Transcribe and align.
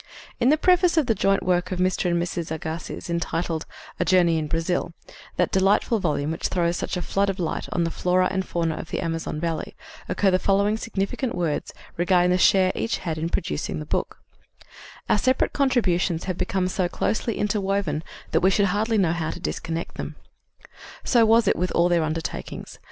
In 0.39 0.49
the 0.49 0.57
preface 0.57 0.97
of 0.97 1.05
the 1.05 1.13
joint 1.13 1.43
work 1.43 1.71
of 1.71 1.77
Mr. 1.77 2.09
and 2.09 2.19
Mrs. 2.19 2.49
Agassiz 2.49 3.07
entitled 3.07 3.67
A 3.99 4.03
Journey 4.03 4.39
in 4.39 4.47
Brazil, 4.47 4.95
that 5.35 5.51
delightful 5.51 5.99
volume 5.99 6.31
which 6.31 6.47
throws 6.47 6.75
such 6.75 6.97
a 6.97 7.03
flood 7.03 7.29
of 7.29 7.37
light 7.39 7.69
on 7.71 7.83
the 7.83 7.91
fauna 7.91 8.27
and 8.31 8.43
flora 8.43 8.73
of 8.77 8.89
the 8.89 8.99
Amazon 8.99 9.39
valley, 9.39 9.75
occur 10.09 10.31
the 10.31 10.39
following 10.39 10.75
significant 10.75 11.35
words 11.35 11.71
regarding 11.97 12.31
the 12.31 12.39
share 12.39 12.71
each 12.73 12.97
had 12.97 13.19
in 13.19 13.29
producing 13.29 13.77
the 13.77 13.85
book: 13.85 14.17
"Our 15.07 15.19
separate 15.19 15.53
contributions 15.53 16.23
have 16.23 16.35
become 16.35 16.67
so 16.67 16.89
closely 16.89 17.37
interwoven 17.37 18.03
that 18.31 18.41
we 18.41 18.49
should 18.49 18.65
hardly 18.73 18.97
know 18.97 19.13
how 19.13 19.29
to 19.29 19.39
disconnect 19.39 19.97
them." 19.97 20.15
So 21.03 21.27
was 21.27 21.47
it 21.47 21.55
with 21.55 21.69
all 21.73 21.89
their 21.89 22.01
undertakings. 22.01 22.79